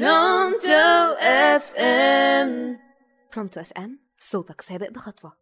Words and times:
Pronto 0.00 1.14
FM 1.20 2.78
Pronto 3.34 3.60
FM 3.60 3.98
صوتك 4.18 4.60
سابق 4.60 4.90
بخطوة 4.90 5.32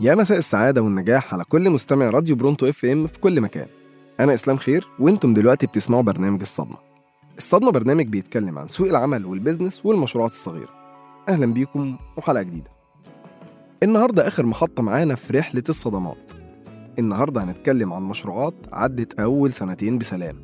يا 0.00 0.14
مساء 0.14 0.38
السعادة 0.38 0.82
والنجاح 0.82 1.34
على 1.34 1.44
كل 1.44 1.70
مستمع 1.70 2.10
راديو 2.10 2.36
Pronto 2.36 2.68
FM 2.68 3.06
في 3.06 3.18
كل 3.18 3.40
مكان. 3.40 3.66
أنا 4.20 4.34
إسلام 4.34 4.56
خير 4.56 4.88
وأنتم 4.98 5.34
دلوقتي 5.34 5.66
بتسمعوا 5.66 6.02
برنامج 6.02 6.40
الصدمة. 6.40 6.78
الصدمة 7.38 7.70
برنامج 7.70 8.06
بيتكلم 8.06 8.58
عن 8.58 8.68
سوق 8.68 8.88
العمل 8.88 9.26
وال 9.26 9.38
business 9.38 9.86
والمشروعات 9.86 10.30
الصغيرة. 10.30 10.74
أهلا 11.28 11.46
بيكم 11.46 11.96
وحلقة 12.16 12.42
جديدة. 12.42 12.83
النهاردة 13.84 14.28
آخر 14.28 14.46
محطة 14.46 14.82
معانا 14.82 15.14
في 15.14 15.32
رحلة 15.32 15.62
الصدمات. 15.68 16.32
النهاردة 16.98 17.44
هنتكلم 17.44 17.92
عن 17.92 18.02
مشروعات 18.02 18.54
عدت 18.72 19.20
أول 19.20 19.52
سنتين 19.52 19.98
بسلام 19.98 20.36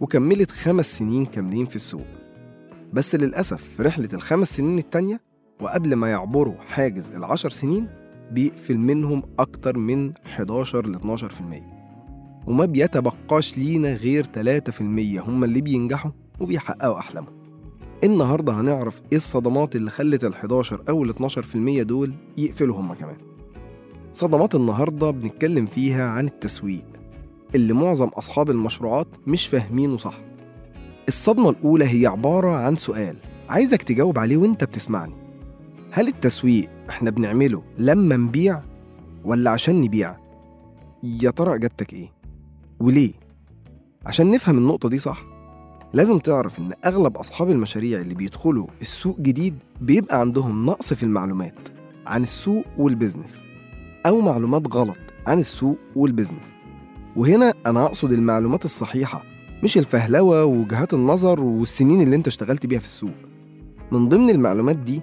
وكملت 0.00 0.50
خمس 0.50 0.98
سنين 0.98 1.26
كاملين 1.26 1.66
في 1.66 1.76
السوق. 1.76 2.06
بس 2.92 3.14
للأسف 3.14 3.62
في 3.76 3.82
رحلة 3.82 4.08
الخمس 4.12 4.56
سنين 4.56 4.78
التانية 4.78 5.20
وقبل 5.60 5.94
ما 5.94 6.10
يعبروا 6.10 6.54
حاجز 6.68 7.12
العشر 7.12 7.50
سنين 7.50 7.88
بيقفل 8.32 8.78
منهم 8.78 9.22
أكتر 9.38 9.78
من 9.78 10.12
11 10.26 10.86
ل 10.86 10.96
12% 11.18 11.22
وما 12.46 12.64
بيتبقاش 12.64 13.58
لينا 13.58 13.94
غير 13.94 14.24
3% 14.26 14.80
هم 15.28 15.44
اللي 15.44 15.60
بينجحوا 15.60 16.10
وبيحققوا 16.40 16.98
أحلامهم 16.98 17.39
النهاردة 18.04 18.52
هنعرف 18.52 19.02
إيه 19.12 19.16
الصدمات 19.16 19.76
اللي 19.76 19.90
خلت 19.90 20.24
ال 20.24 20.32
11 20.34 20.82
أو 20.88 21.04
ال 21.04 21.14
12% 21.14 21.56
دول 21.82 22.12
يقفلوا 22.36 22.80
هم 22.80 22.94
كمان 22.94 23.16
صدمات 24.12 24.54
النهاردة 24.54 25.10
بنتكلم 25.10 25.66
فيها 25.66 26.04
عن 26.08 26.26
التسويق 26.26 26.84
اللي 27.54 27.72
معظم 27.72 28.08
أصحاب 28.08 28.50
المشروعات 28.50 29.06
مش 29.26 29.46
فاهمينه 29.46 29.96
صح 29.96 30.14
الصدمة 31.08 31.50
الأولى 31.50 31.84
هي 32.02 32.06
عبارة 32.06 32.50
عن 32.50 32.76
سؤال 32.76 33.16
عايزك 33.48 33.82
تجاوب 33.82 34.18
عليه 34.18 34.36
وأنت 34.36 34.64
بتسمعني 34.64 35.14
هل 35.90 36.08
التسويق 36.08 36.70
إحنا 36.90 37.10
بنعمله 37.10 37.62
لما 37.78 38.16
نبيع 38.16 38.60
ولا 39.24 39.50
عشان 39.50 39.80
نبيع؟ 39.80 40.16
يا 41.02 41.30
ترى 41.30 41.54
إجابتك 41.54 41.92
إيه؟ 41.92 42.12
وليه؟ 42.80 43.12
عشان 44.06 44.30
نفهم 44.30 44.58
النقطة 44.58 44.88
دي 44.88 44.98
صح 44.98 45.24
لازم 45.94 46.18
تعرف 46.18 46.58
إن 46.58 46.72
أغلب 46.84 47.16
أصحاب 47.16 47.50
المشاريع 47.50 48.00
اللي 48.00 48.14
بيدخلوا 48.14 48.66
السوق 48.80 49.20
جديد 49.20 49.54
بيبقى 49.80 50.20
عندهم 50.20 50.66
نقص 50.66 50.92
في 50.92 51.02
المعلومات 51.02 51.68
عن 52.06 52.22
السوق 52.22 52.64
وال 52.78 52.91
business 52.91 53.42
أو 54.06 54.20
معلومات 54.20 54.74
غلط 54.74 54.96
عن 55.26 55.38
السوق 55.38 55.78
وال 55.96 56.06
business. 56.06 56.52
وهنا 57.16 57.54
أنا 57.66 57.84
أقصد 57.84 58.12
المعلومات 58.12 58.64
الصحيحة 58.64 59.24
مش 59.62 59.78
الفهلوة 59.78 60.44
ووجهات 60.44 60.94
النظر 60.94 61.40
والسنين 61.40 62.00
اللي 62.00 62.16
أنت 62.16 62.26
اشتغلت 62.26 62.66
بيها 62.66 62.78
في 62.78 62.84
السوق. 62.84 63.10
من 63.92 64.08
ضمن 64.08 64.30
المعلومات 64.30 64.76
دي 64.76 65.00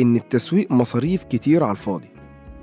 إن 0.00 0.16
التسويق 0.16 0.72
مصاريف 0.72 1.24
كتير 1.24 1.62
على 1.62 1.72
الفاضي. 1.72 2.08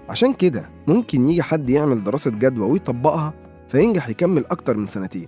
عشان 0.09 0.33
كده 0.33 0.69
ممكن 0.88 1.30
يجي 1.30 1.43
حد 1.43 1.69
يعمل 1.69 2.03
دراسة 2.03 2.31
جدوى 2.31 2.69
ويطبقها 2.71 3.33
فينجح 3.67 4.09
يكمل 4.09 4.45
أكتر 4.45 4.77
من 4.77 4.88
سنتين. 4.88 5.27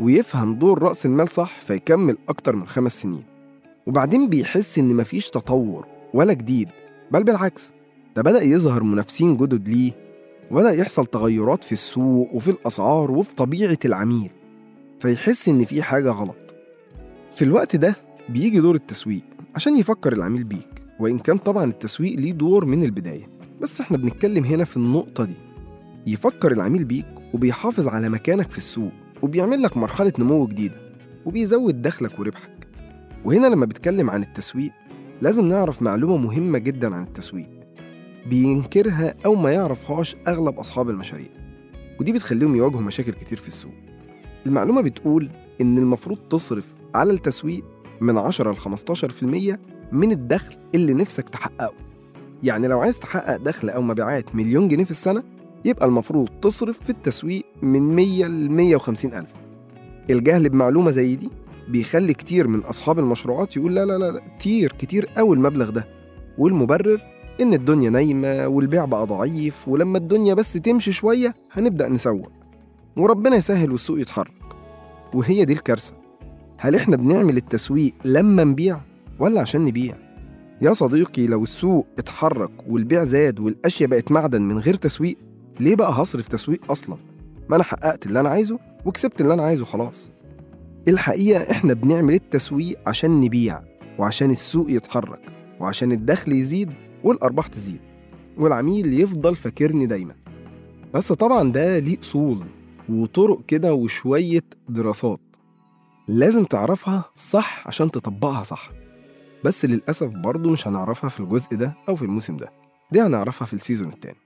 ويفهم 0.00 0.54
دور 0.54 0.82
رأس 0.82 1.06
المال 1.06 1.28
صح 1.28 1.60
فيكمل 1.60 2.16
أكتر 2.28 2.56
من 2.56 2.66
خمس 2.66 3.02
سنين. 3.02 3.22
وبعدين 3.86 4.28
بيحس 4.28 4.78
إن 4.78 4.96
مفيش 4.96 5.30
تطور 5.30 5.86
ولا 6.14 6.32
جديد 6.32 6.68
بل 7.10 7.24
بالعكس 7.24 7.72
ده 8.16 8.22
بدأ 8.22 8.42
يظهر 8.42 8.82
منافسين 8.82 9.36
جدد 9.36 9.68
ليه 9.68 9.92
وبدأ 10.50 10.70
يحصل 10.70 11.06
تغيرات 11.06 11.64
في 11.64 11.72
السوق 11.72 12.34
وفي 12.34 12.50
الأسعار 12.50 13.10
وفي 13.10 13.34
طبيعة 13.34 13.78
العميل 13.84 14.30
فيحس 15.00 15.48
إن 15.48 15.64
في 15.64 15.82
حاجة 15.82 16.10
غلط. 16.10 16.54
في 17.36 17.42
الوقت 17.44 17.76
ده 17.76 17.94
بيجي 18.28 18.60
دور 18.60 18.74
التسويق 18.74 19.22
عشان 19.54 19.76
يفكر 19.76 20.12
العميل 20.12 20.44
بيك 20.44 20.68
وإن 21.00 21.18
كان 21.18 21.38
طبعا 21.38 21.64
التسويق 21.64 22.16
ليه 22.18 22.32
دور 22.32 22.64
من 22.64 22.84
البداية. 22.84 23.28
بس 23.60 23.80
إحنا 23.80 23.96
بنتكلم 23.96 24.44
هنا 24.44 24.64
في 24.64 24.76
النقطة 24.76 25.24
دي. 25.24 25.34
يفكر 26.06 26.52
العميل 26.52 26.84
بيك 26.84 27.06
وبيحافظ 27.34 27.88
على 27.88 28.08
مكانك 28.08 28.50
في 28.50 28.58
السوق. 28.58 28.92
وبيعمل 29.24 29.62
لك 29.62 29.76
مرحلة 29.76 30.12
نمو 30.18 30.46
جديدة 30.46 30.74
وبيزود 31.26 31.82
دخلك 31.82 32.18
وربحك. 32.18 32.68
وهنا 33.24 33.46
لما 33.46 33.66
بتكلم 33.66 34.10
عن 34.10 34.22
التسويق 34.22 34.72
لازم 35.22 35.48
نعرف 35.48 35.82
معلومة 35.82 36.16
مهمة 36.16 36.58
جدا 36.58 36.94
عن 36.94 37.02
التسويق. 37.02 37.48
بينكرها 38.26 39.14
أو 39.26 39.34
ما 39.34 39.52
يعرفهاش 39.52 40.16
أغلب 40.28 40.58
أصحاب 40.58 40.90
المشاريع 40.90 41.28
ودي 42.00 42.12
بتخليهم 42.12 42.56
يواجهوا 42.56 42.80
مشاكل 42.80 43.12
كتير 43.12 43.38
في 43.38 43.48
السوق. 43.48 43.72
المعلومة 44.46 44.80
بتقول 44.82 45.30
إن 45.60 45.78
المفروض 45.78 46.18
تصرف 46.18 46.74
على 46.94 47.12
التسويق 47.12 47.64
من 48.00 48.18
10 48.18 48.52
ل 48.52 48.56
15% 48.56 49.58
من 49.92 50.12
الدخل 50.12 50.56
اللي 50.74 50.94
نفسك 50.94 51.28
تحققه. 51.28 51.74
يعني 52.42 52.68
لو 52.68 52.80
عايز 52.80 52.98
تحقق 52.98 53.36
دخل 53.36 53.70
أو 53.70 53.82
مبيعات 53.82 54.34
مليون 54.34 54.68
جنيه 54.68 54.84
في 54.84 54.90
السنة 54.90 55.22
يبقى 55.64 55.86
المفروض 55.86 56.28
تصرف 56.42 56.78
في 56.82 56.90
التسويق 56.90 57.44
من 57.62 57.82
100 57.96 58.24
ل 58.26 58.50
150 58.50 59.14
ألف. 59.14 59.28
الجهل 60.10 60.48
بمعلومة 60.48 60.90
زي 60.90 61.16
دي 61.16 61.30
بيخلي 61.68 62.14
كتير 62.14 62.48
من 62.48 62.60
أصحاب 62.60 62.98
المشروعات 62.98 63.56
يقول 63.56 63.74
لا 63.74 63.84
لا 63.84 63.98
لا 63.98 64.20
كتير 64.38 64.72
كتير 64.78 65.10
أوي 65.18 65.36
المبلغ 65.36 65.70
ده. 65.70 65.88
والمبرر 66.38 67.00
إن 67.40 67.54
الدنيا 67.54 67.90
نايمة 67.90 68.48
والبيع 68.48 68.84
بقى 68.84 69.06
ضعيف 69.06 69.68
ولما 69.68 69.98
الدنيا 69.98 70.34
بس 70.34 70.52
تمشي 70.52 70.92
شوية 70.92 71.34
هنبدأ 71.52 71.88
نسوق. 71.88 72.32
وربنا 72.96 73.36
يسهل 73.36 73.72
والسوق 73.72 74.00
يتحرك. 74.00 74.32
وهي 75.14 75.44
دي 75.44 75.52
الكارثة. 75.52 75.94
هل 76.58 76.74
إحنا 76.74 76.96
بنعمل 76.96 77.36
التسويق 77.36 77.92
لما 78.04 78.44
نبيع 78.44 78.80
ولا 79.18 79.40
عشان 79.40 79.64
نبيع؟ 79.64 79.94
يا 80.62 80.72
صديقي 80.74 81.26
لو 81.26 81.42
السوق 81.42 81.86
اتحرك 81.98 82.50
والبيع 82.68 83.04
زاد 83.04 83.40
والأشياء 83.40 83.90
بقت 83.90 84.12
معدن 84.12 84.42
من 84.42 84.58
غير 84.58 84.74
تسويق 84.74 85.16
ليه 85.60 85.76
بقى 85.76 85.92
هصرف 85.92 86.28
تسويق 86.28 86.70
أصلا؟ 86.70 86.96
ما 87.48 87.56
أنا 87.56 87.64
حققت 87.64 88.06
اللي 88.06 88.20
أنا 88.20 88.28
عايزه 88.28 88.58
وكسبت 88.84 89.20
اللي 89.20 89.34
أنا 89.34 89.42
عايزه 89.42 89.64
خلاص. 89.64 90.10
الحقيقة 90.88 91.50
إحنا 91.50 91.74
بنعمل 91.74 92.14
التسويق 92.14 92.78
عشان 92.86 93.20
نبيع 93.20 93.60
وعشان 93.98 94.30
السوق 94.30 94.70
يتحرك 94.70 95.20
وعشان 95.60 95.92
الدخل 95.92 96.32
يزيد 96.32 96.70
والأرباح 97.04 97.46
تزيد 97.46 97.80
والعميل 98.38 99.00
يفضل 99.00 99.36
فاكرني 99.36 99.86
دايما. 99.86 100.14
بس 100.94 101.12
طبعا 101.12 101.52
ده 101.52 101.78
ليه 101.78 102.00
أصول 102.00 102.44
وطرق 102.88 103.40
كده 103.46 103.74
وشوية 103.74 104.42
دراسات 104.68 105.20
لازم 106.08 106.44
تعرفها 106.44 107.04
صح 107.16 107.62
عشان 107.68 107.90
تطبقها 107.90 108.42
صح. 108.42 108.70
بس 109.44 109.64
للأسف 109.64 110.06
برضه 110.06 110.50
مش 110.50 110.68
هنعرفها 110.68 111.10
في 111.10 111.20
الجزء 111.20 111.56
ده 111.56 111.74
أو 111.88 111.96
في 111.96 112.02
الموسم 112.02 112.36
ده 112.36 112.50
دي 112.92 113.00
هنعرفها 113.00 113.46
في 113.46 113.54
السيزون 113.54 113.88
التاني. 113.88 114.16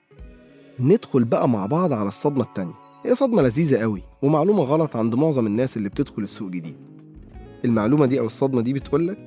ندخل 0.81 1.25
بقى 1.25 1.49
مع 1.49 1.67
بعض 1.67 1.93
على 1.93 2.09
الصدمة 2.09 2.43
التانية. 2.43 2.75
هي 3.05 3.15
صدمة 3.15 3.43
لذيذة 3.43 3.77
قوي 3.77 4.03
ومعلومة 4.23 4.63
غلط 4.63 4.97
عند 4.97 5.15
معظم 5.15 5.47
الناس 5.47 5.77
اللي 5.77 5.89
بتدخل 5.89 6.23
السوق 6.23 6.51
جديد. 6.51 6.77
المعلومة 7.65 8.07
دي 8.07 8.21
أو 8.21 8.27
الصدمة 8.27 8.61
دي 8.61 8.73
بتقولك 8.73 9.19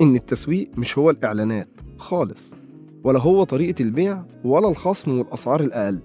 إن 0.00 0.14
التسويق 0.14 0.70
مش 0.78 0.98
هو 0.98 1.10
الإعلانات 1.10 1.68
خالص 1.98 2.54
ولا 3.04 3.20
هو 3.20 3.44
طريقة 3.44 3.82
البيع 3.82 4.22
ولا 4.44 4.68
الخصم 4.68 5.18
والأسعار 5.18 5.60
الأقل. 5.60 6.00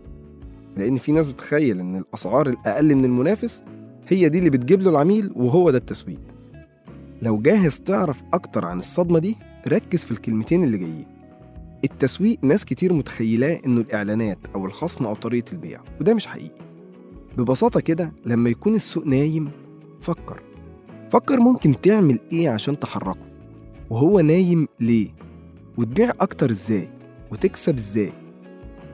لأن 0.78 0.98
في 0.98 1.12
ناس 1.12 1.28
بتخيل 1.28 1.80
إن 1.80 1.96
الأسعار 1.96 2.50
الأقل 2.50 2.96
من 2.96 3.06
المنافس 3.06 3.64
هي 4.08 4.30
دي 4.30 4.40
اللي 4.40 4.50
بتجيب 4.50 4.82
له 4.82 4.90
العميل 4.90 5.32
وهو 5.36 5.70
ده 5.70 5.78
التسويق. 5.78 6.20
لو 7.22 7.38
جاهز 7.38 7.80
تعرف 7.80 8.24
أكتر 8.34 8.66
عن 8.66 8.80
الصدمة 8.80 9.20
دي 9.20 9.38
ركز 9.68 10.06
في 10.06 10.12
الكلمتين 10.12 10.64
اللي 10.64 10.78
جايين. 10.78 11.15
التسويق 11.84 12.38
ناس 12.42 12.66
كتير 12.66 12.94
متخيلاه 12.94 13.60
إنه 13.66 13.82
الإعلانات 13.82 14.38
أو 14.56 14.66
الخصم 14.66 15.06
أو 15.06 15.16
طريقة 15.16 15.52
البيع 15.52 15.82
وده 16.02 16.14
مش 16.14 16.28
حقيقي. 16.28 16.56
ببساطة 17.38 17.80
كده 17.80 18.14
لما 18.26 18.50
يكون 18.50 18.76
السوق 18.76 19.08
نايم 19.08 19.52
فكر. 20.02 20.42
فكر 21.12 21.40
ممكن 21.40 21.82
تعمل 21.82 22.20
إيه 22.32 22.50
عشان 22.50 22.80
تحركه 22.80 23.26
وهو 23.90 24.20
نايم 24.20 24.68
ليه؟ 24.80 25.10
وتبيع 25.78 26.14
أكتر 26.20 26.52
إزاي؟ 26.52 26.90
وتكسب 27.32 27.76
إزاي؟ 27.76 28.12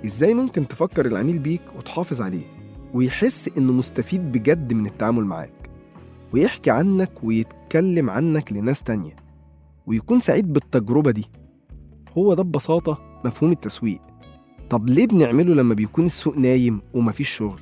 إزاي 0.06 0.34
ممكن 0.34 0.68
تفكر 0.68 1.06
العميل 1.06 1.39
بيك 1.39 1.62
وتحافظ 1.77 2.22
عليه 2.22 2.44
ويحس 2.94 3.50
إنه 3.57 3.74
مستفيد 3.74 4.31
بجد 4.31 4.74
من 4.74 4.86
التعامل 4.86 5.25
معاك؟ 5.25 5.69
ويحكي 6.34 6.72
عنك 6.72 7.12
ويتكلم 7.24 8.10
عنك 8.10 8.54
لناس 8.54 8.84
تانية 8.84 9.16
ويكون 9.88 10.22
سعيد 10.22 10.54
بالتجربة 10.54 11.12
دي. 11.12 11.25
هو 12.18 12.34
ده 12.34 12.44
ببساطة 12.44 13.02
مفهوم 13.25 13.52
التسويق. 13.52 14.00
طب 14.69 14.90
ليه 14.90 15.08
بنعمله 15.08 15.54
لما 15.54 15.74
بيكون 15.74 16.06
السوق 16.06 16.38
نايم 16.38 16.81
ومفيش 16.94 17.30
شغل؟ 17.30 17.60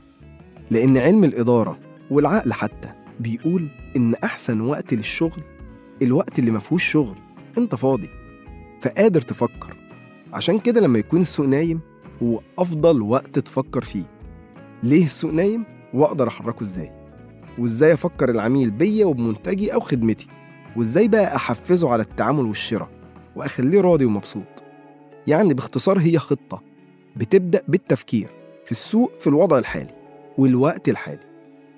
لأن 0.71 0.97
علم 0.97 1.23
الإدارة 1.23 1.79
والعقل 2.11 2.53
حتى 2.53 2.89
بيقول 3.19 3.67
إن 3.95 4.15
أحسن 4.15 4.61
وقت 4.61 4.93
للشغل 4.93 5.41
الوقت 6.01 6.39
اللي 6.39 6.51
مفهوش 6.51 6.83
شغل 6.91 7.15
أنت 7.57 7.75
فاضي. 7.75 8.09
فقادر 8.81 9.21
تفكر. 9.21 9.75
عشان 10.33 10.59
كده 10.59 10.81
لما 10.81 10.99
يكون 10.99 11.21
السوق 11.21 11.45
نايم 11.45 11.79
هو 12.23 12.41
أفضل 12.59 13.01
وقت 13.01 13.39
تفكر 13.39 13.81
فيه. 13.83 14.03
ليه 14.83 15.03
السوق 15.03 15.33
نايم 15.33 15.63
وأقدر 15.93 16.27
أحركه 16.27 16.63
إزاي؟ 16.63 16.91
وإزاي 17.59 17.93
أفكر 17.93 18.29
العميل 18.29 18.71
بيا 18.71 19.05
وبمنتجي 19.05 19.73
أو 19.73 19.79
خدمتي؟ 19.79 20.27
وإزاي 20.75 21.07
بقى 21.07 21.35
أحفزه 21.35 21.89
على 21.89 22.03
التعامل 22.03 22.45
والشراء؟ 22.45 22.89
وأخليه 23.39 23.81
راضي 23.81 24.05
ومبسوط. 24.05 24.63
يعني 25.27 25.53
باختصار 25.53 25.99
هي 25.99 26.19
خطة 26.19 26.61
بتبدأ 27.15 27.61
بالتفكير 27.67 28.29
في 28.65 28.71
السوق 28.71 29.11
في 29.19 29.27
الوضع 29.27 29.59
الحالي 29.59 29.93
والوقت 30.37 30.89
الحالي 30.89 31.29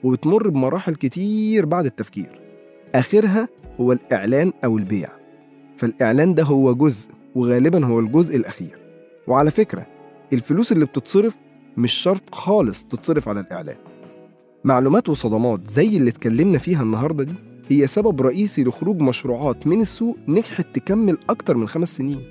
وبتمر 0.03 0.49
بمراحل 0.49 0.95
كتير 0.95 1.65
بعد 1.65 1.85
التفكير. 1.85 2.41
آخرها 2.95 3.47
هو 3.79 3.91
الإعلان 3.91 4.51
أو 4.65 4.77
البيع. 4.77 5.09
فالإعلان 5.77 6.35
ده 6.35 6.43
هو 6.43 6.75
جزء 6.75 7.09
وغالبا 7.35 7.85
هو 7.85 7.99
الجزء 7.99 8.35
الأخير. 8.35 8.77
وعلى 9.27 9.51
فكرة 9.51 9.85
الفلوس 10.33 10.71
اللي 10.71 10.85
بتتصرف 10.85 11.37
مش 11.77 11.93
شرط 11.93 12.35
خالص 12.35 12.83
تتصرف 12.83 13.27
على 13.27 13.39
الإعلان. 13.39 13.77
معلومات 14.63 15.09
وصدمات 15.09 15.67
زي 15.67 15.97
اللي 15.97 16.09
اتكلمنا 16.09 16.57
فيها 16.57 16.83
النهاردة 16.83 17.23
دي 17.23 17.33
هي 17.71 17.87
سبب 17.87 18.21
رئيسي 18.21 18.63
لخروج 18.63 19.01
مشروعات 19.01 19.67
من 19.67 19.81
السوق 19.81 20.17
نجحت 20.27 20.75
تكمل 20.75 21.17
أكتر 21.29 21.57
من 21.57 21.67
خمس 21.67 21.95
سنين. 21.95 22.21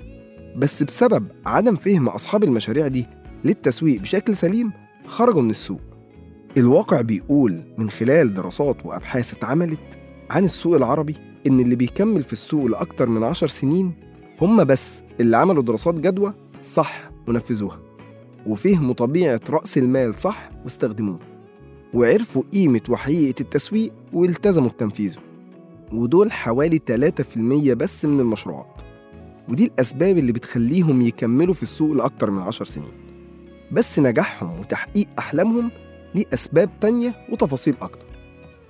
بس 0.57 0.83
بسبب 0.83 1.27
عدم 1.45 1.75
فهم 1.75 2.09
أصحاب 2.09 2.43
المشاريع 2.43 2.87
دي 2.87 3.05
للتسويق 3.45 4.01
بشكل 4.01 4.35
سليم 4.35 4.71
خرجوا 5.05 5.41
من 5.41 5.49
السوق. 5.49 5.81
الواقع 6.57 7.01
بيقول 7.01 7.63
من 7.77 7.89
خلال 7.89 8.33
دراسات 8.33 8.85
وأبحاث 8.85 9.33
اتعملت 9.33 9.99
عن 10.29 10.45
السوق 10.45 10.75
العربي 10.75 11.15
إن 11.47 11.59
اللي 11.59 11.75
بيكمل 11.75 12.23
في 12.23 12.33
السوق 12.33 12.65
لأكتر 12.65 13.09
من 13.09 13.23
عشر 13.23 13.47
سنين 13.47 13.91
هم 14.41 14.63
بس 14.63 15.03
اللي 15.19 15.37
عملوا 15.37 15.63
دراسات 15.63 15.95
جدوى 15.95 16.33
صح 16.61 17.09
ونفذوها 17.27 17.79
وفهموا 18.47 18.93
طبيعة 18.93 19.41
رأس 19.49 19.77
المال 19.77 20.19
صح 20.19 20.49
واستخدموه 20.63 21.19
وعرفوا 21.93 22.43
قيمة 22.53 22.81
وحقيقة 22.89 23.41
التسويق 23.41 23.93
والتزموا 24.13 24.69
بتنفيذه. 24.69 25.30
ودول 25.93 26.31
حوالي 26.31 26.79
3% 26.79 27.73
بس 27.73 28.05
من 28.05 28.19
المشروعات. 28.19 28.81
ودي 29.49 29.65
الأسباب 29.65 30.17
اللي 30.17 30.31
بتخليهم 30.31 31.01
يكملوا 31.01 31.53
في 31.53 31.63
السوق 31.63 31.91
لأكتر 31.91 32.31
من 32.31 32.41
عشر 32.41 32.65
سنين. 32.65 32.91
بس 33.71 33.99
نجاحهم 33.99 34.59
وتحقيق 34.59 35.07
أحلامهم 35.19 35.71
ليه 36.15 36.25
أسباب 36.33 36.69
تانية 36.81 37.15
وتفاصيل 37.31 37.75
أكتر. 37.81 38.05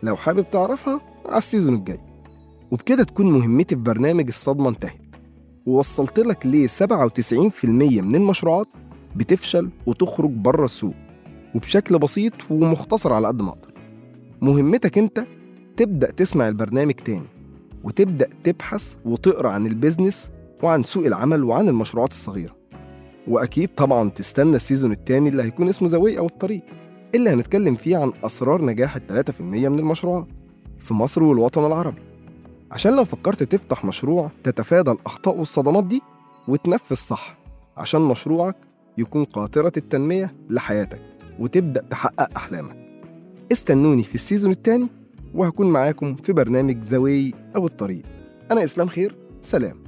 لو 0.03 0.15
حابب 0.15 0.49
تعرفها 0.51 1.01
على 1.25 1.37
السيزون 1.37 1.75
الجاي. 1.75 1.99
وبكده 2.71 3.03
تكون 3.03 3.31
مهمتي 3.31 3.75
في 3.75 3.81
برنامج 3.81 4.27
الصدمة 4.27 4.69
انتهت. 4.69 5.15
ووصلت 5.65 6.19
لك 6.19 6.45
ليه 6.45 6.67
97% 6.67 8.01
من 8.01 8.15
المشروعات 8.15 8.67
بتفشل 9.15 9.69
وتخرج 9.85 10.29
بره 10.29 10.65
السوق. 10.65 10.95
وبشكل 11.55 11.99
بسيط 11.99 12.33
ومختصر 12.49 13.13
على 13.13 13.27
قد 13.27 13.41
ما 13.41 13.49
أقدر. 13.49 13.73
مهمتك 14.41 14.97
أنت 14.97 15.25
تبدأ 15.77 16.11
تسمع 16.11 16.47
البرنامج 16.47 16.93
تاني 16.93 17.27
وتبدأ 17.83 18.29
تبحث 18.43 18.95
وتقرأ 19.05 19.49
عن 19.49 19.65
ال 19.65 19.72
business 19.72 20.31
وعن 20.63 20.83
سوق 20.83 21.05
العمل 21.05 21.43
وعن 21.43 21.69
المشروعات 21.69 22.11
الصغيرة. 22.11 22.55
وأكيد 23.27 23.69
طبعا 23.75 24.09
تستنى 24.09 24.55
ال 24.55 24.60
season 24.60 24.91
التاني 24.91 25.29
اللي 25.29 25.43
هيكون 25.43 25.69
اسمه 25.69 25.87
زاوية 25.87 26.19
أو 26.19 26.25
الطريق 26.25 26.61
اللي 27.15 27.29
هنتكلم 27.29 27.75
فيه 27.75 27.97
عن 27.97 28.11
أسرار 28.23 28.65
نجاح 28.65 28.97
في 28.97 29.39
المية 29.39 29.69
من 29.69 29.79
المشروعات 29.79 30.27
في 30.79 30.93
مصر 30.93 31.23
والوطن 31.23 31.65
العربي. 31.65 32.01
عشان 32.71 32.95
لو 32.95 33.05
فكرت 33.05 33.43
تفتح 33.43 33.85
مشروع 33.85 34.31
تتفادى 34.43 34.91
الأخطاء 34.91 35.37
والصدمات 35.37 35.83
دي 35.83 36.01
وتنفذ 36.47 36.95
صح 36.95 37.37
عشان 37.77 38.01
مشروعك 38.01 38.55
يكون 38.97 39.23
قاطرة 39.23 39.71
التنمية 39.77 40.33
لحياتك 40.49 41.01
وتبدأ 41.39 41.81
تحقق 41.89 42.29
أحلامك. 42.37 42.75
استنوني 43.51 44.03
في 44.03 44.15
السيزون 44.15 44.51
التاني 44.51 44.87
وهكون 45.33 45.71
معاكم 45.71 46.15
في 46.15 46.33
برنامج 46.33 46.83
زاوي 46.83 47.33
أو 47.55 47.65
الطريق. 47.65 48.03
أنا 48.51 48.63
إسلام 48.63 48.87
خير. 48.87 49.15
سلام. 49.41 49.80